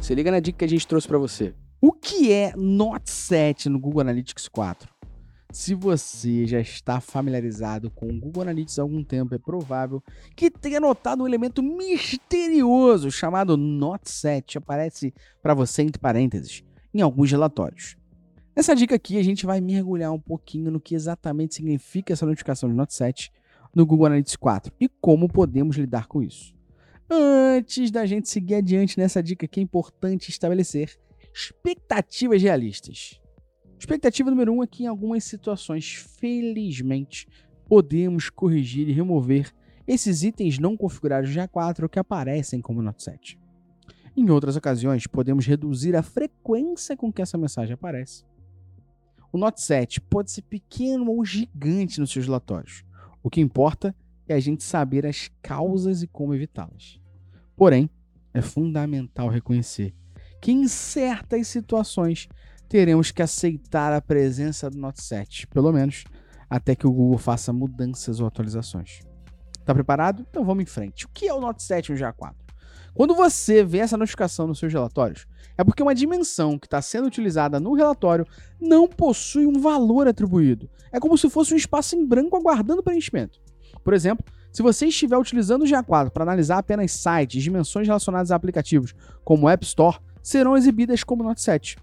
Se 0.00 0.14
liga 0.14 0.30
na 0.30 0.40
dica 0.40 0.60
que 0.60 0.64
a 0.64 0.68
gente 0.68 0.86
trouxe 0.86 1.06
para 1.06 1.18
você. 1.18 1.54
O 1.82 1.92
que 1.92 2.32
é 2.32 2.54
Note 2.56 3.10
7 3.10 3.68
no 3.68 3.78
Google 3.78 4.00
Analytics 4.00 4.48
4? 4.48 4.88
Se 5.52 5.74
você 5.74 6.46
já 6.46 6.58
está 6.60 6.98
familiarizado 6.98 7.90
com 7.90 8.08
o 8.08 8.18
Google 8.18 8.40
Analytics 8.40 8.78
há 8.78 8.82
algum 8.82 9.04
tempo, 9.04 9.34
é 9.34 9.38
provável 9.38 10.02
que 10.34 10.50
tenha 10.50 10.80
notado 10.80 11.22
um 11.22 11.26
elemento 11.26 11.62
misterioso 11.62 13.10
chamado 13.10 13.54
Note 13.54 14.10
7. 14.10 14.56
Aparece 14.56 15.12
para 15.42 15.52
você 15.52 15.82
entre 15.82 16.00
parênteses 16.00 16.64
em 16.94 17.02
alguns 17.02 17.30
relatórios. 17.30 17.98
Nessa 18.56 18.74
dica 18.74 18.94
aqui, 18.94 19.18
a 19.18 19.22
gente 19.22 19.44
vai 19.44 19.60
mergulhar 19.60 20.10
um 20.10 20.18
pouquinho 20.18 20.70
no 20.70 20.80
que 20.80 20.94
exatamente 20.94 21.54
significa 21.54 22.14
essa 22.14 22.24
notificação 22.24 22.66
de 22.66 22.74
Note 22.74 22.94
7 22.94 23.30
no 23.74 23.84
Google 23.84 24.06
Analytics 24.06 24.36
4 24.36 24.72
e 24.80 24.88
como 24.88 25.28
podemos 25.28 25.76
lidar 25.76 26.06
com 26.06 26.22
isso. 26.22 26.58
Antes 27.12 27.90
da 27.90 28.06
gente 28.06 28.28
seguir 28.28 28.54
adiante 28.54 28.96
nessa 28.96 29.20
dica 29.20 29.44
aqui, 29.44 29.58
é 29.58 29.62
importante 29.64 30.28
estabelecer 30.28 30.96
expectativas 31.34 32.40
realistas. 32.40 33.20
Expectativa 33.76 34.30
número 34.30 34.52
1 34.52 34.56
um 34.56 34.62
é 34.62 34.66
que 34.68 34.84
em 34.84 34.86
algumas 34.86 35.24
situações, 35.24 35.94
felizmente, 36.20 37.26
podemos 37.66 38.30
corrigir 38.30 38.88
e 38.88 38.92
remover 38.92 39.52
esses 39.88 40.22
itens 40.22 40.60
não 40.60 40.76
configurados 40.76 41.30
de 41.30 41.40
A4 41.40 41.88
que 41.88 41.98
aparecem 41.98 42.60
como 42.60 42.80
Note 42.80 43.02
7. 43.02 43.36
Em 44.16 44.30
outras 44.30 44.54
ocasiões, 44.54 45.08
podemos 45.08 45.44
reduzir 45.46 45.96
a 45.96 46.02
frequência 46.02 46.96
com 46.96 47.12
que 47.12 47.22
essa 47.22 47.36
mensagem 47.36 47.74
aparece. 47.74 48.24
O 49.32 49.38
Note 49.38 49.60
7 49.62 50.00
pode 50.00 50.30
ser 50.30 50.42
pequeno 50.42 51.10
ou 51.10 51.24
gigante 51.24 51.98
nos 51.98 52.12
seus 52.12 52.26
relatórios. 52.26 52.84
O 53.20 53.28
que 53.28 53.40
importa 53.40 53.92
é 54.28 54.34
a 54.34 54.40
gente 54.40 54.62
saber 54.62 55.04
as 55.06 55.28
causas 55.42 56.04
e 56.04 56.06
como 56.06 56.34
evitá-las. 56.34 56.99
Porém, 57.60 57.90
é 58.32 58.40
fundamental 58.40 59.28
reconhecer 59.28 59.94
que 60.40 60.50
em 60.50 60.66
certas 60.66 61.46
situações 61.46 62.26
teremos 62.66 63.10
que 63.10 63.20
aceitar 63.20 63.92
a 63.92 64.00
presença 64.00 64.70
do 64.70 64.78
Note 64.78 65.02
7, 65.02 65.46
pelo 65.48 65.70
menos 65.70 66.04
até 66.48 66.74
que 66.74 66.86
o 66.86 66.90
Google 66.90 67.18
faça 67.18 67.52
mudanças 67.52 68.18
ou 68.18 68.26
atualizações. 68.26 69.00
Tá 69.62 69.74
preparado? 69.74 70.24
Então 70.30 70.42
vamos 70.42 70.62
em 70.62 70.66
frente. 70.66 71.04
O 71.04 71.10
que 71.10 71.28
é 71.28 71.34
o 71.34 71.38
Note 71.38 71.62
7 71.62 71.92
no 71.92 71.98
GA4? 71.98 72.34
Quando 72.94 73.14
você 73.14 73.62
vê 73.62 73.80
essa 73.80 73.98
notificação 73.98 74.46
nos 74.46 74.58
seus 74.58 74.72
relatórios, 74.72 75.26
é 75.58 75.62
porque 75.62 75.82
uma 75.82 75.94
dimensão 75.94 76.58
que 76.58 76.66
está 76.66 76.80
sendo 76.80 77.08
utilizada 77.08 77.60
no 77.60 77.74
relatório 77.74 78.26
não 78.58 78.88
possui 78.88 79.44
um 79.44 79.60
valor 79.60 80.08
atribuído. 80.08 80.70
É 80.90 80.98
como 80.98 81.18
se 81.18 81.28
fosse 81.28 81.52
um 81.52 81.58
espaço 81.58 81.94
em 81.94 82.06
branco 82.06 82.38
aguardando 82.38 82.82
preenchimento. 82.82 83.38
Por 83.84 83.92
exemplo, 83.92 84.24
se 84.52 84.62
você 84.62 84.86
estiver 84.86 85.16
utilizando 85.16 85.62
o 85.62 85.66
GA4 85.66 86.10
para 86.10 86.24
analisar 86.24 86.58
apenas 86.58 86.92
sites, 86.92 87.42
dimensões 87.42 87.86
relacionadas 87.86 88.30
a 88.30 88.36
aplicativos, 88.36 88.94
como 89.24 89.46
o 89.46 89.48
App 89.48 89.64
Store, 89.64 89.98
serão 90.22 90.56
exibidas 90.56 91.04
como 91.04 91.22
Note 91.22 91.40
7. 91.40 91.76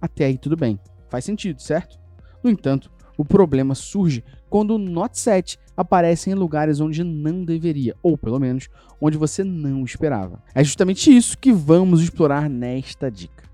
Até 0.00 0.26
aí 0.26 0.38
tudo 0.38 0.56
bem, 0.56 0.78
faz 1.08 1.24
sentido, 1.24 1.60
certo? 1.60 1.98
No 2.42 2.50
entanto, 2.50 2.90
o 3.16 3.24
problema 3.24 3.74
surge 3.74 4.24
quando 4.48 4.74
o 4.74 4.78
Note 4.78 5.18
7 5.18 5.58
aparece 5.76 6.30
em 6.30 6.34
lugares 6.34 6.80
onde 6.80 7.02
não 7.04 7.44
deveria, 7.44 7.94
ou 8.02 8.16
pelo 8.16 8.38
menos 8.38 8.68
onde 9.00 9.18
você 9.18 9.44
não 9.44 9.84
esperava. 9.84 10.42
É 10.54 10.62
justamente 10.62 11.14
isso 11.14 11.38
que 11.38 11.52
vamos 11.52 12.02
explorar 12.02 12.48
nesta 12.48 13.10
dica. 13.10 13.44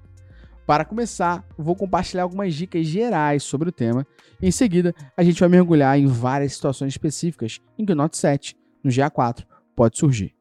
Para 0.66 0.84
começar, 0.84 1.44
vou 1.58 1.74
compartilhar 1.74 2.22
algumas 2.22 2.54
dicas 2.54 2.86
gerais 2.86 3.42
sobre 3.42 3.68
o 3.68 3.72
tema 3.72 4.06
e 4.40 4.46
em 4.46 4.52
seguida 4.52 4.94
a 5.16 5.24
gente 5.24 5.40
vai 5.40 5.48
mergulhar 5.48 5.98
em 5.98 6.06
várias 6.06 6.52
situações 6.52 6.92
específicas 6.92 7.60
em 7.76 7.84
que 7.84 7.92
o 7.92 7.96
Note 7.96 8.16
7 8.16 8.56
no 8.82 8.90
GA4 8.90 9.44
pode 9.74 9.98
surgir. 9.98 10.34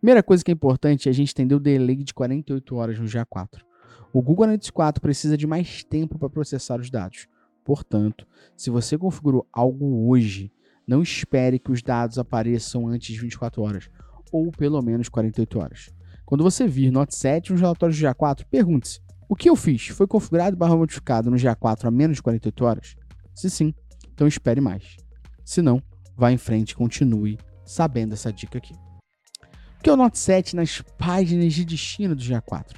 Primeira 0.00 0.22
coisa 0.22 0.42
que 0.42 0.50
é 0.50 0.54
importante 0.54 1.08
é 1.08 1.10
a 1.10 1.14
gente 1.14 1.30
entender 1.30 1.54
o 1.54 1.60
delay 1.60 2.02
de 2.02 2.12
48 2.12 2.74
horas 2.74 2.98
no 2.98 3.06
GA4. 3.06 3.60
O 4.12 4.20
Google 4.20 4.44
Analytics 4.44 4.70
4 4.70 5.00
precisa 5.00 5.36
de 5.36 5.46
mais 5.46 5.84
tempo 5.84 6.18
para 6.18 6.28
processar 6.28 6.80
os 6.80 6.90
dados. 6.90 7.28
Portanto, 7.64 8.26
se 8.56 8.68
você 8.68 8.98
configurou 8.98 9.46
algo 9.52 10.08
hoje, 10.08 10.52
não 10.86 11.02
espere 11.02 11.58
que 11.58 11.70
os 11.70 11.82
dados 11.82 12.18
apareçam 12.18 12.88
antes 12.88 13.14
de 13.14 13.20
24 13.20 13.62
horas, 13.62 13.88
ou 14.32 14.50
pelo 14.50 14.82
menos 14.82 15.08
48 15.08 15.58
horas. 15.58 15.90
Quando 16.26 16.42
você 16.42 16.66
vir 16.66 16.90
Note 16.90 17.14
7 17.14 17.52
nos 17.52 17.60
relatórios 17.60 17.98
do 17.98 18.04
GA4, 18.04 18.44
pergunte-se: 18.50 19.00
o 19.28 19.36
que 19.36 19.48
eu 19.48 19.56
fiz 19.56 19.88
foi 19.88 20.06
configurado 20.06 20.56
barra 20.56 20.76
modificado 20.76 21.30
no 21.30 21.36
GA4 21.36 21.86
a 21.86 21.90
menos 21.90 22.16
de 22.16 22.22
48 22.22 22.64
horas? 22.64 22.96
Se 23.34 23.48
sim, 23.48 23.72
então 24.12 24.26
espere 24.26 24.60
mais. 24.60 24.96
Se 25.44 25.62
não, 25.62 25.82
vá 26.16 26.32
em 26.32 26.36
frente 26.36 26.72
e 26.72 26.74
continue 26.74 27.38
sabendo 27.64 28.14
essa 28.14 28.32
dica 28.32 28.58
aqui. 28.58 28.74
O 29.78 29.82
que 29.82 29.90
o 29.90 29.96
Note 29.96 30.18
7 30.18 30.54
nas 30.54 30.80
páginas 30.96 31.52
de 31.52 31.64
destino 31.64 32.14
do 32.14 32.22
GA4? 32.22 32.76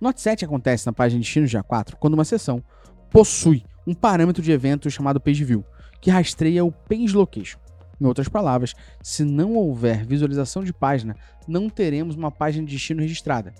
O 0.00 0.04
Note 0.04 0.20
7 0.20 0.44
acontece 0.44 0.86
na 0.86 0.92
página 0.92 1.20
de 1.20 1.26
destino 1.26 1.46
do 1.46 1.50
GA4 1.50 1.94
quando 1.96 2.14
uma 2.14 2.24
sessão 2.24 2.62
possui 3.10 3.64
um 3.86 3.94
parâmetro 3.94 4.42
de 4.42 4.52
evento 4.52 4.90
chamado 4.90 5.20
PageView, 5.20 5.64
que 6.00 6.10
rastreia 6.10 6.64
o 6.64 6.70
Page 6.70 7.14
Location. 7.14 7.58
Em 8.00 8.06
outras 8.06 8.28
palavras, 8.28 8.74
se 9.02 9.24
não 9.24 9.54
houver 9.54 10.06
visualização 10.06 10.64
de 10.64 10.72
página, 10.72 11.16
não 11.46 11.68
teremos 11.68 12.14
uma 12.14 12.30
página 12.30 12.64
de 12.64 12.72
destino 12.72 13.02
registrada. 13.02 13.52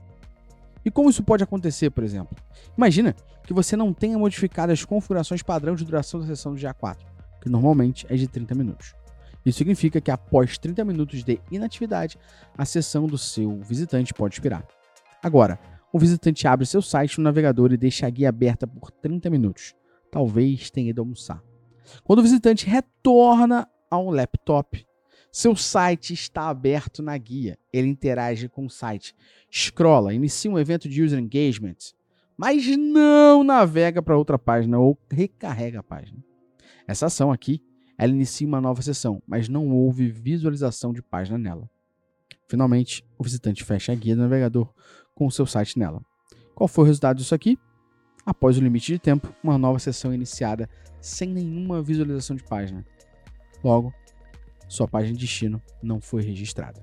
E 0.84 0.91
como 0.91 1.10
isso 1.10 1.22
pode 1.22 1.44
acontecer, 1.44 1.91
por 1.91 2.04
exemplo? 2.04 2.37
Imagina 2.77 3.15
que 3.44 3.53
você 3.53 3.77
não 3.77 3.92
tenha 3.92 4.19
modificado 4.19 4.72
as 4.72 4.84
configurações 4.84 5.42
padrão 5.42 5.75
de 5.75 5.84
duração 5.84 6.21
da 6.21 6.27
sessão 6.27 6.54
do 6.54 6.60
GA4, 6.60 6.98
que 7.42 7.50
normalmente 7.50 8.06
é 8.09 8.16
de 8.16 8.27
30 8.27 8.54
minutos. 8.54 8.94
Isso 9.44 9.58
significa 9.58 10.00
que 10.00 10.10
após 10.10 10.58
30 10.58 10.84
minutos 10.84 11.24
de 11.24 11.40
inatividade, 11.50 12.18
a 12.56 12.64
sessão 12.64 13.06
do 13.06 13.16
seu 13.16 13.60
visitante 13.60 14.12
pode 14.12 14.34
expirar. 14.34 14.66
Agora, 15.22 15.58
o 15.92 15.98
visitante 15.98 16.46
abre 16.46 16.66
seu 16.66 16.82
site 16.82 17.18
no 17.18 17.24
navegador 17.24 17.72
e 17.72 17.76
deixa 17.76 18.06
a 18.06 18.10
guia 18.10 18.28
aberta 18.28 18.66
por 18.66 18.90
30 18.90 19.28
minutos. 19.30 19.74
Talvez 20.10 20.70
tenha 20.70 20.90
ido 20.90 21.00
almoçar. 21.00 21.42
Quando 22.04 22.20
o 22.20 22.22
visitante 22.22 22.66
retorna 22.66 23.68
ao 23.90 24.10
laptop, 24.10 24.86
seu 25.32 25.56
site 25.56 26.12
está 26.12 26.48
aberto 26.48 27.02
na 27.02 27.16
guia. 27.16 27.58
Ele 27.72 27.88
interage 27.88 28.48
com 28.48 28.66
o 28.66 28.70
site, 28.70 29.14
scrolla, 29.50 30.12
inicia 30.12 30.50
um 30.50 30.58
evento 30.58 30.88
de 30.88 31.02
user 31.02 31.18
engagement, 31.18 31.76
mas 32.36 32.66
não 32.76 33.44
navega 33.44 34.02
para 34.02 34.16
outra 34.16 34.38
página 34.38 34.78
ou 34.78 34.98
recarrega 35.10 35.80
a 35.80 35.82
página. 35.82 36.22
Essa 36.86 37.06
ação 37.06 37.30
aqui, 37.30 37.62
ela 38.00 38.12
inicia 38.12 38.48
uma 38.48 38.62
nova 38.62 38.80
sessão, 38.80 39.22
mas 39.26 39.46
não 39.46 39.68
houve 39.68 40.08
visualização 40.08 40.90
de 40.90 41.02
página 41.02 41.36
nela. 41.36 41.68
Finalmente, 42.48 43.04
o 43.18 43.22
visitante 43.22 43.62
fecha 43.62 43.92
a 43.92 43.94
guia 43.94 44.16
do 44.16 44.22
navegador 44.22 44.72
com 45.14 45.26
o 45.26 45.30
seu 45.30 45.44
site 45.44 45.78
nela. 45.78 46.00
Qual 46.54 46.66
foi 46.66 46.84
o 46.84 46.86
resultado 46.86 47.18
disso 47.18 47.34
aqui? 47.34 47.58
Após 48.24 48.56
o 48.56 48.62
limite 48.62 48.90
de 48.90 48.98
tempo, 48.98 49.30
uma 49.44 49.58
nova 49.58 49.78
sessão 49.78 50.12
é 50.12 50.14
iniciada 50.14 50.66
sem 50.98 51.28
nenhuma 51.28 51.82
visualização 51.82 52.34
de 52.34 52.42
página. 52.42 52.86
Logo, 53.62 53.92
sua 54.66 54.88
página 54.88 55.12
de 55.12 55.20
destino 55.20 55.60
não 55.82 56.00
foi 56.00 56.22
registrada. 56.22 56.82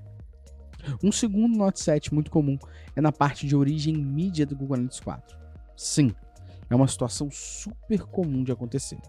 Um 1.02 1.10
segundo 1.10 1.58
Note 1.58 1.80
7 1.80 2.14
muito 2.14 2.30
comum 2.30 2.56
é 2.94 3.00
na 3.00 3.10
parte 3.10 3.44
de 3.44 3.56
origem 3.56 3.96
mídia 3.96 4.46
do 4.46 4.54
Google 4.54 4.76
Analytics 4.76 5.00
4. 5.00 5.36
Sim, 5.76 6.14
é 6.70 6.76
uma 6.76 6.86
situação 6.86 7.28
super 7.28 8.02
comum 8.04 8.44
de 8.44 8.52
acontecer. 8.52 9.00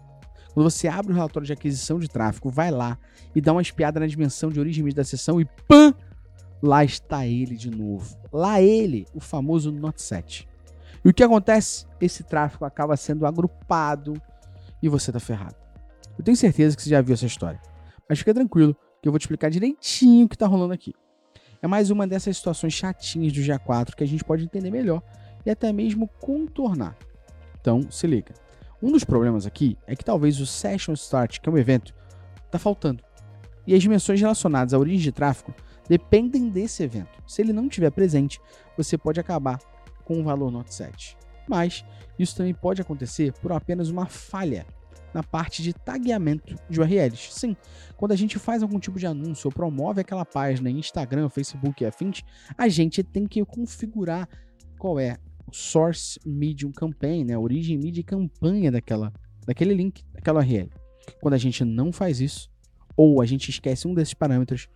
Quando 0.52 0.68
você 0.68 0.88
abre 0.88 1.12
o 1.12 1.14
relatório 1.14 1.46
de 1.46 1.52
aquisição 1.52 1.98
de 1.98 2.08
tráfego, 2.08 2.50
vai 2.50 2.70
lá 2.70 2.98
e 3.34 3.40
dá 3.40 3.52
uma 3.52 3.62
espiada 3.62 4.00
na 4.00 4.06
dimensão 4.06 4.50
de 4.50 4.58
origem 4.58 4.86
da 4.92 5.04
sessão 5.04 5.40
e 5.40 5.44
PAM! 5.66 5.94
Lá 6.62 6.84
está 6.84 7.26
ele 7.26 7.56
de 7.56 7.70
novo. 7.70 8.18
Lá 8.32 8.60
ele, 8.60 9.06
o 9.14 9.20
famoso 9.20 9.72
Note 9.72 10.02
7. 10.02 10.48
E 11.04 11.08
o 11.08 11.14
que 11.14 11.22
acontece? 11.22 11.86
Esse 12.00 12.22
tráfego 12.22 12.64
acaba 12.64 12.96
sendo 12.96 13.26
agrupado 13.26 14.20
e 14.82 14.88
você 14.88 15.10
tá 15.10 15.18
ferrado. 15.18 15.54
Eu 16.18 16.24
tenho 16.24 16.36
certeza 16.36 16.76
que 16.76 16.82
você 16.82 16.90
já 16.90 17.00
viu 17.00 17.14
essa 17.14 17.24
história. 17.24 17.60
Mas 18.08 18.18
fica 18.18 18.34
tranquilo 18.34 18.76
que 19.00 19.08
eu 19.08 19.12
vou 19.12 19.18
te 19.18 19.22
explicar 19.22 19.50
direitinho 19.50 20.26
o 20.26 20.28
que 20.28 20.36
tá 20.36 20.46
rolando 20.46 20.74
aqui. 20.74 20.92
É 21.62 21.66
mais 21.66 21.90
uma 21.90 22.06
dessas 22.06 22.36
situações 22.36 22.74
chatinhas 22.74 23.32
do 23.32 23.40
GA4 23.40 23.94
que 23.94 24.04
a 24.04 24.06
gente 24.06 24.24
pode 24.24 24.44
entender 24.44 24.70
melhor 24.70 25.02
e 25.44 25.50
até 25.50 25.72
mesmo 25.72 26.08
contornar. 26.20 26.96
Então, 27.58 27.90
se 27.90 28.06
liga. 28.06 28.34
Um 28.82 28.92
dos 28.92 29.04
problemas 29.04 29.46
aqui 29.46 29.76
é 29.86 29.94
que 29.94 30.04
talvez 30.04 30.40
o 30.40 30.46
Session 30.46 30.94
Start, 30.94 31.38
que 31.38 31.48
é 31.48 31.52
um 31.52 31.58
evento, 31.58 31.94
tá 32.50 32.58
faltando. 32.58 33.02
E 33.66 33.74
as 33.74 33.82
dimensões 33.82 34.20
relacionadas 34.20 34.72
à 34.72 34.78
origem 34.78 35.00
de 35.00 35.12
tráfego 35.12 35.54
dependem 35.88 36.48
desse 36.48 36.82
evento. 36.82 37.22
Se 37.26 37.42
ele 37.42 37.52
não 37.52 37.66
estiver 37.66 37.90
presente, 37.90 38.40
você 38.76 38.96
pode 38.96 39.20
acabar 39.20 39.58
com 40.04 40.20
o 40.20 40.24
valor 40.24 40.50
Note 40.50 40.74
7. 40.74 41.16
Mas 41.48 41.84
isso 42.18 42.36
também 42.36 42.54
pode 42.54 42.80
acontecer 42.80 43.32
por 43.34 43.52
apenas 43.52 43.90
uma 43.90 44.06
falha 44.06 44.66
na 45.12 45.22
parte 45.22 45.62
de 45.62 45.72
tagueamento 45.72 46.54
de 46.68 46.80
URLs. 46.80 47.32
Sim, 47.32 47.56
quando 47.96 48.12
a 48.12 48.16
gente 48.16 48.38
faz 48.38 48.62
algum 48.62 48.78
tipo 48.78 48.98
de 48.98 49.06
anúncio 49.06 49.48
ou 49.48 49.52
promove 49.52 50.00
aquela 50.00 50.24
página 50.24 50.70
em 50.70 50.78
Instagram, 50.78 51.28
Facebook 51.28 51.82
e 51.82 51.86
afins, 51.86 52.22
a 52.56 52.68
gente 52.68 53.02
tem 53.02 53.26
que 53.26 53.44
configurar 53.44 54.28
qual 54.78 54.98
é 54.98 55.18
source 55.52 56.18
medium 56.24 56.72
campaign, 56.72 57.24
né, 57.24 57.34
a 57.34 57.40
origem 57.40 57.78
mídia 57.78 58.00
e 58.00 58.04
campanha 58.04 58.70
daquela, 58.70 59.12
daquele 59.46 59.74
link, 59.74 60.04
daquela 60.12 60.40
URL. 60.40 60.70
Quando 61.20 61.34
a 61.34 61.38
gente 61.38 61.64
não 61.64 61.92
faz 61.92 62.20
isso, 62.20 62.50
ou 62.96 63.20
a 63.20 63.26
gente 63.26 63.48
esquece 63.48 63.88
um 63.88 63.94
desses 63.94 64.14
parâmetros, 64.14 64.68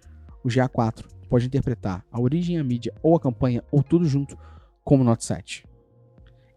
o 0.43 0.49
GA4 0.49 1.05
pode 1.29 1.47
interpretar 1.47 2.05
a 2.11 2.21
origem, 2.21 2.59
a 2.59 2.65
mídia 2.65 2.95
ou 3.03 3.17
a 3.17 3.21
campanha 3.21 3.63
ou 3.71 3.83
tudo 3.83 4.05
junto 4.05 4.37
como 4.85 5.05
Note 5.05 5.25
7. 5.25 5.67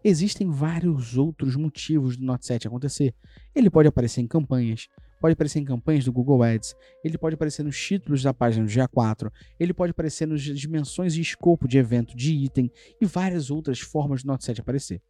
Existem 0.04 0.48
vários 0.48 1.16
outros 1.16 1.56
motivos 1.56 2.16
do 2.16 2.24
Note 2.24 2.46
7 2.46 2.68
acontecer. 2.68 3.14
Ele 3.54 3.68
pode 3.68 3.88
aparecer 3.88 4.20
em 4.20 4.26
campanhas, 4.26 4.88
pode 5.20 5.32
aparecer 5.32 5.58
em 5.58 5.64
campanhas 5.64 6.04
do 6.04 6.12
Google 6.12 6.42
Ads, 6.42 6.74
ele 7.04 7.18
pode 7.18 7.34
aparecer 7.34 7.62
nos 7.62 7.78
títulos 7.78 8.22
da 8.22 8.32
página 8.32 8.64
do 8.64 8.70
GA4, 8.70 9.30
ele 9.58 9.72
pode 9.72 9.90
aparecer 9.90 10.26
nas 10.26 10.40
dimensões 10.40 11.16
e 11.16 11.20
escopo 11.20 11.66
de 11.66 11.78
evento 11.78 12.16
de 12.16 12.34
item 12.34 12.70
e 13.00 13.06
várias 13.06 13.50
outras 13.50 13.80
formas 13.80 14.22
do 14.22 14.26
Note 14.26 14.44
7 14.44 14.60
aparecer. 14.60 15.00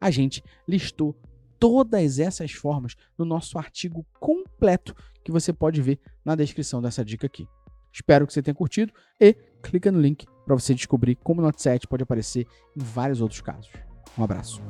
A 0.00 0.10
gente 0.10 0.42
listou 0.68 1.18
todas 1.58 2.18
essas 2.18 2.52
formas 2.52 2.94
no 3.18 3.24
nosso 3.24 3.58
artigo 3.58 4.06
completo 4.20 4.94
que 5.24 5.32
você 5.32 5.52
pode 5.52 5.80
ver 5.80 5.98
na 6.24 6.34
descrição 6.34 6.80
dessa 6.82 7.04
dica 7.04 7.26
aqui. 7.26 7.48
Espero 7.92 8.26
que 8.26 8.32
você 8.32 8.42
tenha 8.42 8.54
curtido 8.54 8.92
e 9.18 9.34
clica 9.62 9.90
no 9.90 10.00
link 10.00 10.26
para 10.44 10.54
você 10.54 10.74
descobrir 10.74 11.16
como 11.16 11.40
o 11.40 11.44
Note 11.44 11.62
7 11.62 11.88
pode 11.88 12.02
aparecer 12.02 12.46
em 12.76 12.82
vários 12.82 13.20
outros 13.20 13.40
casos. 13.40 13.70
Um 14.18 14.22
abraço. 14.22 14.62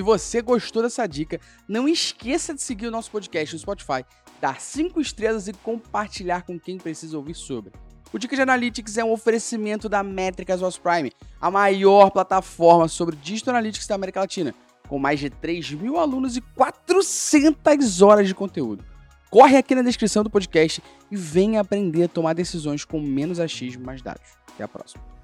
Se 0.00 0.02
você 0.02 0.40
gostou 0.40 0.82
dessa 0.82 1.06
dica, 1.06 1.38
não 1.68 1.86
esqueça 1.86 2.54
de 2.54 2.62
seguir 2.62 2.86
o 2.86 2.90
nosso 2.90 3.10
podcast 3.10 3.54
no 3.54 3.60
Spotify, 3.60 4.02
dar 4.40 4.58
5 4.58 4.98
estrelas 4.98 5.46
e 5.46 5.52
compartilhar 5.52 6.40
com 6.40 6.58
quem 6.58 6.78
precisa 6.78 7.18
ouvir 7.18 7.34
sobre. 7.34 7.70
O 8.10 8.18
Dica 8.18 8.34
de 8.34 8.40
Analytics 8.40 8.96
é 8.96 9.04
um 9.04 9.12
oferecimento 9.12 9.90
da 9.90 10.02
Métricas 10.02 10.62
OS 10.62 10.78
Prime, 10.78 11.12
a 11.38 11.50
maior 11.50 12.10
plataforma 12.10 12.88
sobre 12.88 13.14
Digital 13.14 13.54
Analytics 13.54 13.86
da 13.86 13.94
América 13.94 14.20
Latina, 14.20 14.54
com 14.88 14.98
mais 14.98 15.20
de 15.20 15.28
3 15.28 15.72
mil 15.72 15.98
alunos 15.98 16.34
e 16.34 16.40
400 16.40 18.00
horas 18.00 18.26
de 18.26 18.34
conteúdo. 18.34 18.82
Corre 19.28 19.58
aqui 19.58 19.74
na 19.74 19.82
descrição 19.82 20.24
do 20.24 20.30
podcast 20.30 20.82
e 21.10 21.14
venha 21.14 21.60
aprender 21.60 22.04
a 22.04 22.08
tomar 22.08 22.32
decisões 22.32 22.86
com 22.86 22.98
menos 23.02 23.38
achismo 23.38 23.82
e 23.82 23.84
mais 23.84 24.00
dados. 24.00 24.30
Até 24.54 24.64
a 24.64 24.68
próxima. 24.68 25.19